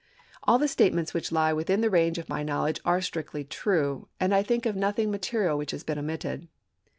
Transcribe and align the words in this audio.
All 0.41 0.57
the 0.57 0.67
statements 0.67 1.13
which 1.13 1.31
lie 1.31 1.53
within 1.53 1.81
the 1.81 1.89
range 1.91 2.17
of 2.17 2.27
my 2.27 2.41
knowledge 2.41 2.79
are 2.83 3.01
strictly 3.01 3.43
true; 3.43 4.07
and 4.19 4.33
I 4.33 4.41
think 4.41 4.65
of 4.65 4.75
nothing 4.75 5.11
material 5.11 5.59
which 5.59 5.69
has 5.69 5.83
been 5.83 5.99
omitted. 5.99 6.47